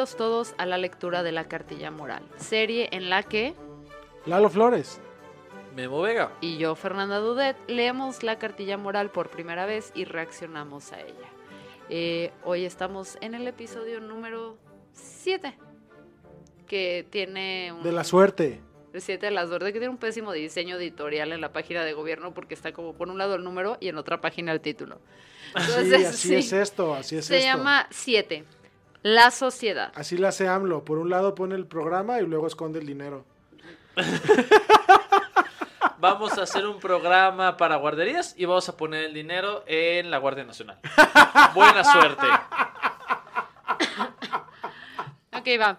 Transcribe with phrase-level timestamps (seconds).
[0.00, 3.52] Bienvenidos todos a la lectura de la cartilla moral, serie en la que
[4.24, 4.98] Lalo Flores.
[5.76, 6.32] Memo Vega.
[6.40, 11.28] y yo, Fernanda Dudet, leemos la cartilla moral por primera vez y reaccionamos a ella.
[11.90, 14.56] Eh, hoy estamos en el episodio número
[14.94, 15.54] 7,
[16.66, 17.82] que tiene un...
[17.82, 18.62] De la suerte.
[18.94, 21.92] El 7 de la suerte, que tiene un pésimo diseño editorial en la página de
[21.92, 24.98] gobierno porque está como por un lado el número y en otra página el título.
[25.84, 27.46] sí, así es esto, así es Se esto.
[27.46, 28.46] llama 7,
[29.02, 29.92] La Sociedad.
[29.94, 30.84] Así la hace AMLO.
[30.84, 33.24] Por un lado pone el programa y luego esconde el dinero.
[35.98, 40.16] Vamos a hacer un programa para guarderías y vamos a poner el dinero en la
[40.16, 40.78] Guardia Nacional.
[41.54, 42.26] Buena suerte.
[45.32, 45.78] Ok, va.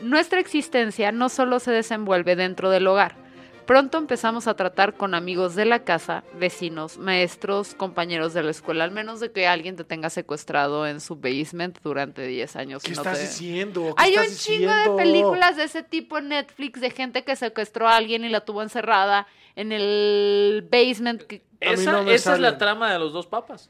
[0.00, 3.25] Nuestra existencia no solo se desenvuelve dentro del hogar.
[3.66, 8.84] Pronto empezamos a tratar con amigos de la casa, vecinos, maestros, compañeros de la escuela,
[8.84, 12.82] al menos de que alguien te tenga secuestrado en su basement durante 10 años.
[12.84, 13.92] ¿Qué no estás te- diciendo?
[13.96, 17.88] ¿Qué Hay un chingo de películas de ese tipo en Netflix de gente que secuestró
[17.88, 21.22] a alguien y la tuvo encerrada en el basement.
[21.22, 23.68] que- Esa, no esa es la trama de los dos papas.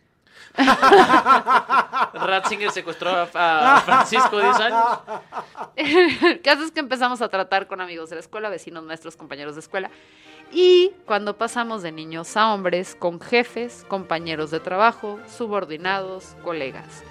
[2.14, 4.98] Ratzinger secuestró a, a Francisco 10 años.
[5.76, 9.54] El caso es que empezamos a tratar con amigos de la escuela, vecinos, maestros, compañeros
[9.54, 9.90] de escuela.
[10.50, 17.02] Y cuando pasamos de niños a hombres, con jefes, compañeros de trabajo, subordinados, colegas.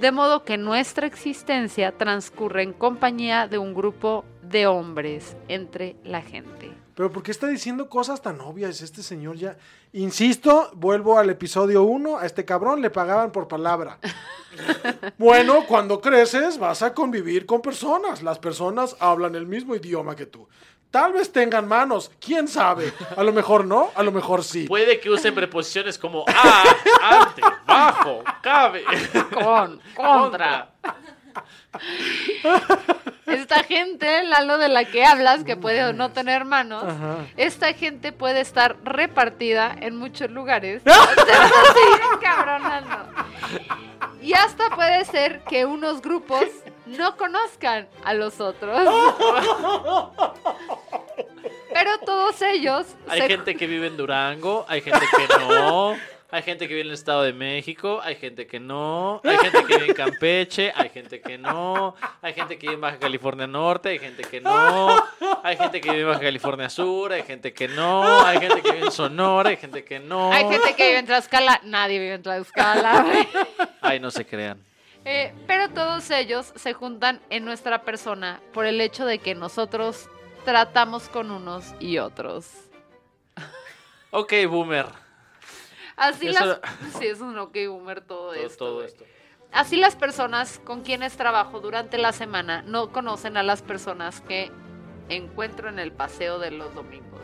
[0.00, 6.22] De modo que nuestra existencia transcurre en compañía de un grupo de hombres entre la
[6.22, 6.81] gente.
[7.02, 9.56] Pero ¿por qué está diciendo cosas tan obvias este señor ya?
[9.92, 13.98] Insisto, vuelvo al episodio 1, a este cabrón le pagaban por palabra.
[15.18, 18.22] bueno, cuando creces vas a convivir con personas.
[18.22, 20.48] Las personas hablan el mismo idioma que tú.
[20.92, 22.92] Tal vez tengan manos, quién sabe.
[23.16, 24.68] A lo mejor no, a lo mejor sí.
[24.68, 26.62] Puede que usen preposiciones como a,
[27.02, 28.84] ante, bajo, cabe,
[29.34, 30.70] Con, contra.
[33.26, 37.18] Esta gente, Lalo, de la que hablas, que puede o no tener manos, Ajá.
[37.36, 40.82] esta gente puede estar repartida en muchos lugares.
[40.84, 42.96] Te vas a seguir encabronando.
[44.20, 46.44] Y hasta puede ser que unos grupos
[46.86, 48.78] no conozcan a los otros.
[51.72, 55.96] Pero todos ellos Hay se- gente que vive en Durango, hay gente que no,
[56.32, 59.64] hay gente que vive en el Estado de México, hay gente que no, hay gente
[59.64, 63.46] que vive en Campeche, hay gente que no, hay gente que vive en Baja California
[63.46, 64.96] Norte, hay gente que no,
[65.42, 68.72] hay gente que vive en Baja California Sur, hay gente que no, hay gente que
[68.72, 70.32] vive en Sonora, hay gente que no.
[70.32, 73.26] hay gente que vive en Tlaxcala, nadie vive en Tlaxcala.
[73.82, 74.58] Ay, no se crean.
[75.04, 80.08] Eh, pero todos ellos se juntan en nuestra persona por el hecho de que nosotros
[80.46, 82.48] tratamos con unos y otros.
[84.12, 84.86] Ok, boomer.
[86.02, 86.60] Así Eso- las...
[86.98, 88.64] Sí, es un ok boomer todo, Todo, esto.
[88.66, 89.04] todo esto.
[89.52, 94.50] Así las personas con quienes trabajo durante la semana no conocen a las personas que
[95.08, 97.20] encuentro en el paseo de los domingos.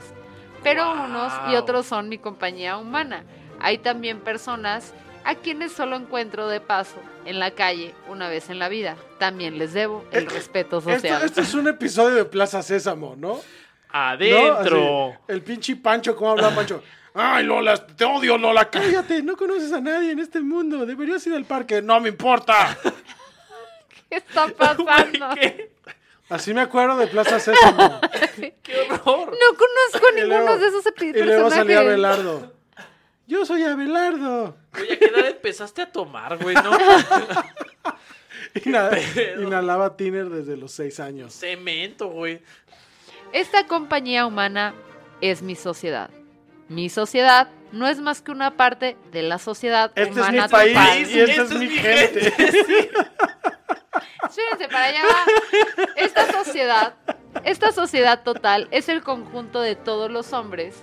[0.62, 1.04] Pero Wow.
[1.06, 3.24] unos y otros son mi compañía humana.
[3.60, 4.92] Hay también personas
[5.24, 8.96] a quienes solo encuentro de paso en la calle una vez en la vida.
[9.18, 11.22] También les debo el respeto social.
[11.24, 13.40] esto es un episodio de Plaza Sésamo, ¿no?
[13.93, 13.99] ¿No?
[13.99, 15.09] Adentro.
[15.10, 16.82] Así, el pinche Pancho, ¿cómo habla Pancho?
[17.15, 18.69] Ay, Lola, te odio, Lola.
[18.71, 20.87] Cállate, no conoces a nadie en este mundo.
[20.87, 21.82] Deberías ir al parque.
[21.82, 22.76] No me importa.
[24.09, 25.28] ¿Qué está pasando?
[25.34, 25.72] ¿Qué?
[26.29, 28.00] Así me acuerdo de Plaza Sésamo.
[28.62, 29.31] ¡Qué horror!
[29.31, 31.88] No conozco Y ninguno luego- de esos epi- Y luego salía personajes.
[31.88, 32.52] Abelardo.
[33.26, 34.56] Yo soy Abelardo.
[34.75, 36.55] Oye, ¿a qué edad empezaste a tomar, güey?
[36.55, 36.70] No.
[39.43, 41.34] Inhalaba tiner desde los seis años.
[41.34, 42.41] Cemento, güey.
[43.32, 44.75] Esta compañía humana
[45.20, 46.10] es mi sociedad.
[46.69, 50.48] Mi sociedad no es más que una parte de la sociedad Este es humana mi
[50.48, 51.10] país total.
[51.10, 52.28] y esta es mi gente.
[54.28, 55.25] Espérense, para allá va.
[55.96, 56.94] Esta sociedad,
[57.44, 60.76] esta sociedad total es el conjunto de todos los hombres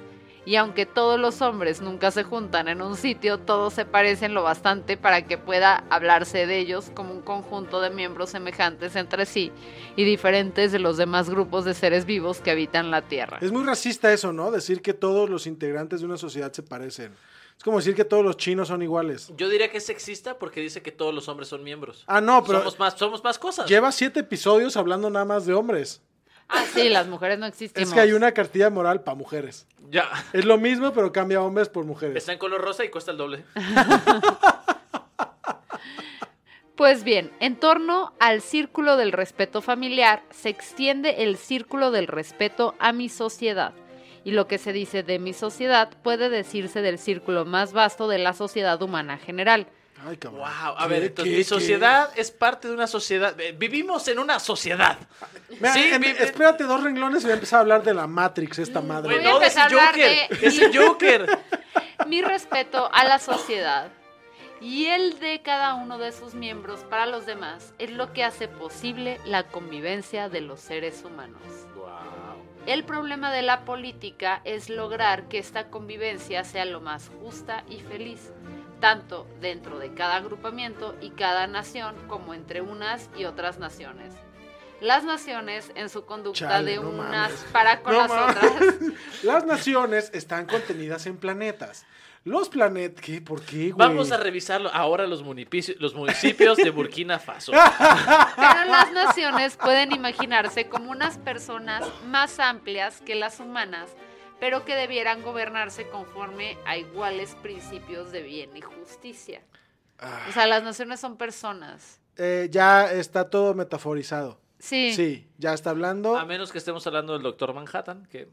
[0.46, 4.44] Y aunque todos los hombres nunca se juntan en un sitio, todos se parecen lo
[4.44, 9.52] bastante para que pueda hablarse de ellos como un conjunto de miembros semejantes entre sí
[9.96, 13.40] y diferentes de los demás grupos de seres vivos que habitan la Tierra.
[13.42, 14.52] Es muy racista eso, ¿no?
[14.52, 17.14] Decir que todos los integrantes de una sociedad se parecen.
[17.58, 19.32] Es como decir que todos los chinos son iguales.
[19.38, 22.04] Yo diría que es sexista porque dice que todos los hombres son miembros.
[22.06, 23.68] Ah, no, pero somos más, somos más cosas.
[23.68, 26.02] lleva siete episodios hablando nada más de hombres.
[26.48, 27.90] Ah, sí, las mujeres no existimos.
[27.90, 29.68] Es que hay una cartilla moral para mujeres.
[29.90, 30.10] Ya.
[30.34, 32.18] Es lo mismo, pero cambia hombres por mujeres.
[32.18, 33.44] Está en color rosa y cuesta el doble.
[36.76, 42.76] Pues bien, en torno al círculo del respeto familiar se extiende el círculo del respeto
[42.80, 43.74] a mi sociedad.
[44.26, 48.18] Y lo que se dice de mi sociedad puede decirse del círculo más vasto de
[48.18, 49.68] la sociedad humana general.
[50.08, 50.42] Ay, cabrón.
[50.42, 50.76] Wow.
[50.78, 51.50] A ¿Qué, ver, entonces qué, mi qué?
[51.50, 53.40] sociedad es parte de una sociedad.
[53.40, 54.98] eh, Vivimos en una sociedad.
[55.50, 58.60] Mira, Sí, vi- espérate dos renglones y voy a empezar a hablar de la Matrix,
[58.60, 59.16] esta madre.
[59.16, 60.40] Voy a Bueno, es el empezar a hablar Joker.
[60.40, 61.40] de- Es el Joker.
[62.08, 63.90] Mi respeto a la sociedad
[64.62, 68.48] y el de cada uno de sus miembros para los demás es lo que hace
[68.48, 71.42] posible la convivencia de los seres humanos.
[71.76, 71.86] Wow.
[72.66, 77.80] El problema de la política es lograr que esta convivencia sea lo más justa y
[77.80, 78.32] feliz,
[78.80, 84.14] tanto dentro de cada agrupamiento y cada nación como entre unas y otras naciones.
[84.82, 87.46] Las naciones en su conducta Chale, de no unas mames.
[87.54, 88.36] para con No las mames.
[88.38, 88.76] otras.
[89.24, 91.86] Las naciones están contenidas en planetas.
[92.26, 93.22] Los planetas, ¿qué?
[93.22, 93.74] ¿Por qué, güey?
[93.88, 97.52] Vamos a revisarlo ahora los municipios, los municipios de Burkina Faso.
[98.36, 103.92] Pero las naciones pueden imaginarse como unas personas más amplias que las humanas,
[104.40, 109.42] pero que debieran gobernarse conforme a iguales principios de bien y justicia.
[110.00, 112.00] Ah, O sea, las naciones son personas.
[112.18, 114.40] eh, ya está todo metaforizado.
[114.60, 114.94] Sí.
[114.94, 116.18] Sí, ya está hablando.
[116.18, 118.28] A menos que estemos hablando del Doctor Manhattan, que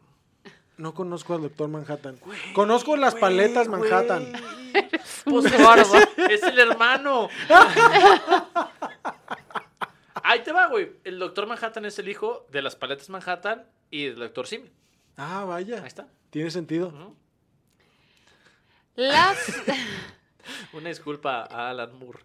[0.78, 2.18] No conozco al doctor Manhattan.
[2.54, 4.32] conozco las paletas Manhattan.
[5.24, 5.44] Pues
[6.30, 7.28] es el hermano.
[10.24, 10.92] Ahí te va, güey.
[11.04, 14.70] El Doctor Manhattan es el hijo de las paletas Manhattan y del Doctor Simi.
[15.16, 15.80] Ah, vaya.
[15.80, 16.08] Ahí está.
[16.30, 16.88] Tiene sentido.
[16.88, 17.14] Ujú.
[18.96, 19.38] Las,
[20.72, 22.20] Una disculpa a Alan Moore.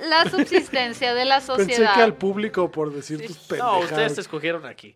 [0.00, 2.02] la subsistencia de la Pensé que sociedad.
[2.02, 3.84] al público por decir tus No, pendejadas.
[3.84, 4.94] ustedes te escogieron aquí.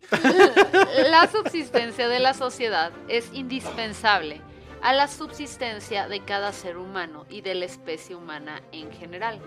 [1.09, 4.41] La subsistencia de la sociedad es indispensable
[4.83, 9.39] a la subsistencia de cada ser humano y de la especie humana en general.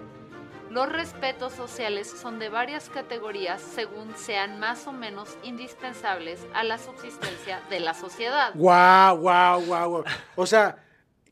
[0.70, 6.78] Los respetos sociales son de varias categorías según sean más o menos indispensables a la
[6.78, 8.52] subsistencia de la sociedad.
[8.54, 10.04] Guau, guau, guau.
[10.36, 10.76] O sea,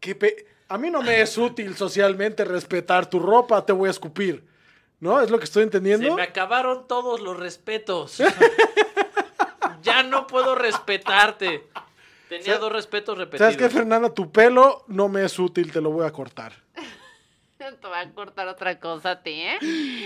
[0.01, 3.93] que pe- a mí no me es útil socialmente respetar tu ropa, te voy a
[3.93, 4.45] escupir.
[5.01, 5.21] ¿No?
[5.21, 6.17] ¿Es lo que estoy Se entendiendo?
[6.17, 8.19] me acabaron todos los respetos.
[9.83, 11.69] ya no puedo respetarte.
[12.29, 13.53] Tenía ¿Sabes- dos respetos repetidos.
[13.55, 14.13] ¿Sabes qué, Fernanda?
[14.13, 16.53] Tu pelo no me es útil, te lo voy a cortar.
[17.81, 19.59] Te voy a cortar otra cosa a ti, ¿eh?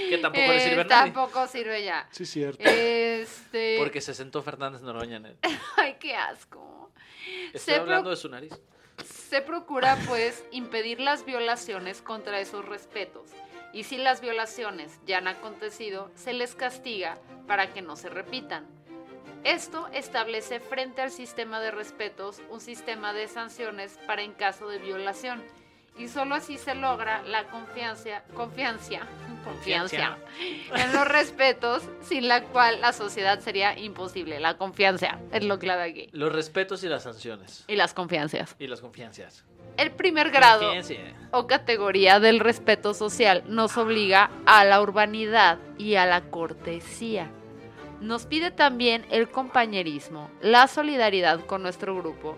[0.09, 1.13] Que tampoco le sirve a Eh, nadie.
[1.13, 2.09] Tampoco sirve ya.
[2.11, 2.63] Sí, cierto.
[2.65, 3.77] Este.
[3.79, 5.37] Porque se sentó Fernández Noroña en él.
[5.77, 6.91] Ay, qué asco.
[7.53, 8.53] Estoy Se hablando pro- de su nariz.
[9.05, 13.31] Se procura, pues, impedir las violaciones contra esos respetos.
[13.73, 18.67] Y si las violaciones ya han acontecido, se les castiga para que no se repitan.
[19.45, 24.79] Esto establece frente al sistema de respetos un sistema de sanciones para en caso de
[24.79, 25.43] violación.
[25.99, 29.01] Y solo así se logra la confianza, confianza,
[29.45, 30.17] confianza
[30.75, 34.41] en los respetos, sin la cual la sociedad sería imposible.
[34.41, 36.09] La confianza es lo clave aquí.
[36.13, 37.65] Los respetos y las sanciones.
[37.69, 38.57] Y las confianzas.
[38.59, 39.45] Y las confianzas.
[39.77, 40.71] El primer grado
[41.31, 47.31] o categoría del respeto social nos obliga a la urbanidad y a la cortesía.
[48.01, 52.37] Nos pide también el compañerismo, la solidaridad con nuestro grupo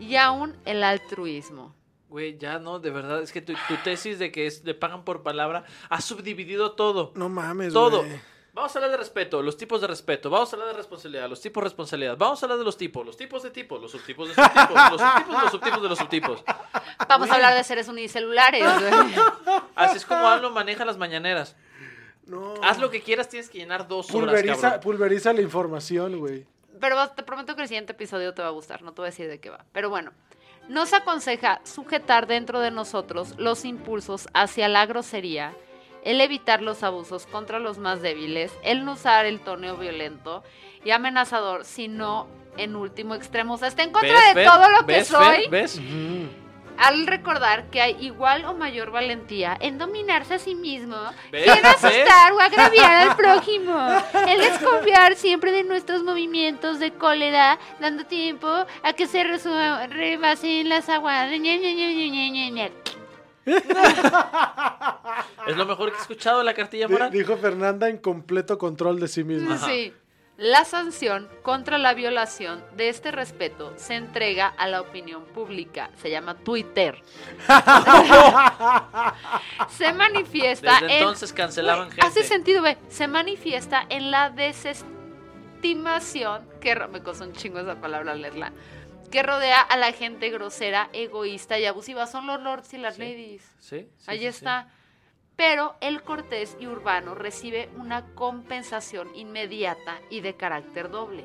[0.00, 1.74] y aún el altruismo.
[2.12, 5.02] Güey, ya no, de verdad, es que tu, tu tesis de que es, le pagan
[5.02, 7.10] por palabra ha subdividido todo.
[7.14, 8.04] No mames, todo.
[8.52, 11.40] Vamos a hablar de respeto, los tipos de respeto, vamos a hablar de responsabilidad, los
[11.40, 14.28] tipos de responsabilidad, vamos a hablar de los tipos, los tipos de tipos, los subtipos
[14.28, 16.44] de subtipos, los subtipos de los subtipos de los subtipos.
[17.08, 18.62] Vamos a hablar de seres unicelulares.
[19.74, 21.56] Así es como hablo, maneja las mañaneras.
[22.26, 22.52] No.
[22.62, 24.80] Haz lo que quieras, tienes que llenar dos horas, Pulveriza, cabrón.
[24.82, 26.44] pulveriza la información, güey.
[26.78, 29.10] Pero te prometo que el siguiente episodio te va a gustar, no te voy a
[29.12, 29.64] decir de qué va.
[29.72, 30.12] Pero bueno,
[30.68, 35.54] nos aconseja sujetar dentro de nosotros los impulsos hacia la grosería,
[36.04, 40.42] el evitar los abusos contra los más débiles, el no usar el tono violento
[40.84, 42.26] y amenazador, sino
[42.56, 43.54] en último extremo.
[43.54, 45.48] O sea, está en contra ¿Ves, de todo lo que ¿Ves, soy.
[45.48, 45.80] ¿Ves?
[46.82, 50.96] Al recordar que hay igual o mayor valentía en dominarse a sí mismo,
[51.30, 51.44] ¿Ves?
[51.44, 51.84] que en ¿Ves?
[51.84, 53.76] asustar o agraviar al prójimo,
[54.26, 58.48] en desconfiar siempre de nuestros movimientos de cólera, dando tiempo
[58.82, 61.30] a que se rebasen las aguas.
[65.46, 67.10] Es lo mejor que he escuchado de la cartilla moral.
[67.10, 69.54] Dijo Fernanda en completo control de sí misma.
[69.56, 69.66] Ajá.
[69.66, 69.92] Sí.
[70.42, 75.90] La sanción contra la violación de este respeto se entrega a la opinión pública.
[75.98, 77.00] Se llama Twitter.
[79.68, 80.90] se manifiesta Desde en...
[80.98, 82.06] entonces cancelaban Güey, gente.
[82.08, 82.76] Hace sentido, ve.
[82.88, 88.52] Se manifiesta en la desestimación, que me costó un chingo esa palabra leerla,
[89.12, 92.08] que rodea a la gente grosera, egoísta y abusiva.
[92.08, 93.00] Son los lords y las Sí.
[93.02, 93.48] ladies.
[93.60, 94.66] Sí, sí, Ahí sí, está.
[95.44, 101.24] Pero el cortés y urbano recibe una compensación inmediata y de carácter doble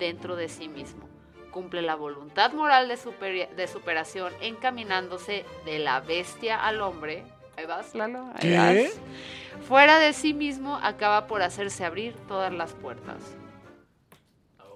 [0.00, 1.08] dentro de sí mismo.
[1.52, 7.22] Cumple la voluntad moral de, superi- de superación encaminándose de la bestia al hombre.
[7.56, 8.30] Ahí vas, Lalo.
[8.34, 8.56] ahí ¿Qué?
[8.56, 9.64] vas.
[9.68, 13.22] Fuera de sí mismo acaba por hacerse abrir todas las puertas.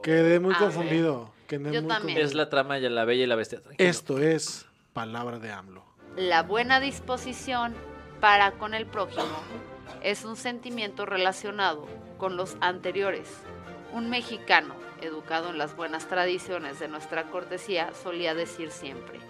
[0.00, 1.32] Quedé muy A confundido.
[1.48, 2.18] Quedé Yo muy también.
[2.18, 3.60] Es la trama de la bella y la bestia.
[3.60, 3.90] tranquilo.
[3.90, 5.84] Esto es palabra de AMLO.
[6.14, 7.74] La buena disposición
[8.20, 9.24] para con el prójimo
[10.02, 11.86] es un sentimiento relacionado
[12.18, 13.28] con los anteriores.
[13.92, 19.20] Un mexicano, educado en las buenas tradiciones de nuestra cortesía, solía decir siempre,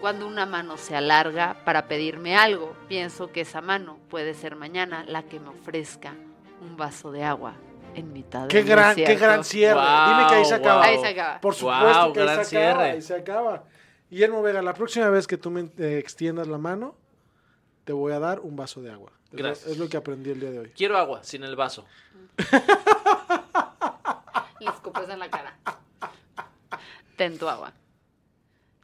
[0.00, 5.04] cuando una mano se alarga para pedirme algo, pienso que esa mano puede ser mañana
[5.06, 6.14] la que me ofrezca
[6.60, 7.54] un vaso de agua
[7.94, 9.24] en mitad Qué del gran, qué desierto".
[9.24, 9.80] gran cierre.
[9.80, 10.78] Dime que ahí se Guau, acaba.
[10.78, 10.90] guau.
[10.90, 11.40] Ahí se acaba.
[11.40, 12.44] Por supuesto que ahí se acaba.
[12.44, 12.82] cierre.
[12.90, 13.64] Ahí se acaba.
[14.10, 16.96] Guillermo Vega, la próxima vez que tú me eh, extiendas la mano,
[17.84, 19.10] te voy a dar un vaso de agua.
[19.26, 19.70] Es lo- Gracias.
[19.70, 20.72] Es lo que aprendí el día de hoy.
[20.76, 21.84] Quiero agua, sin el vaso.
[24.60, 25.56] Le escupes en la cara.
[27.16, 27.72] Ten tu agua.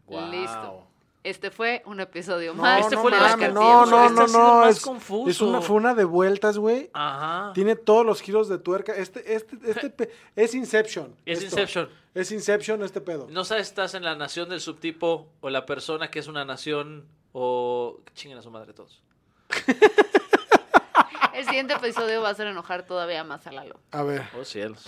[0.08, 0.84] Listo.
[1.24, 2.80] Este fue un episodio No, más.
[2.80, 4.10] este no fue el de las mames, cartillas, no, güey.
[4.14, 5.28] no, Este no, no, es, confuso.
[5.30, 6.88] es una, fue una de vueltas, güey.
[6.94, 7.52] Ajá.
[7.54, 8.94] Tiene todos los giros de tuerca.
[8.94, 11.14] Este, este, este pe- es Inception.
[11.26, 11.56] Es esto.
[11.60, 11.88] Inception.
[12.14, 13.26] Es Inception este pedo.
[13.30, 16.44] No sabes si estás en la nación del subtipo o la persona que es una
[16.46, 18.00] nación o...
[18.14, 19.00] Chinguen a su madre todos.
[21.34, 23.78] El siguiente episodio va a hacer enojar todavía más a Lalo.
[23.92, 24.22] A ver.
[24.36, 24.84] Oh cielos.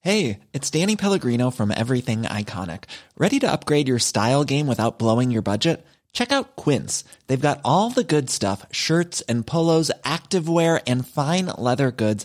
[0.00, 2.84] Hey, it's Danny Pellegrino from Everything Iconic.
[3.18, 5.84] Ready to upgrade your style game without blowing your budget?
[6.12, 7.02] Check out Quince.
[7.26, 12.24] They've got all the good stuff shirts and polos, activewear, and fine leather goods,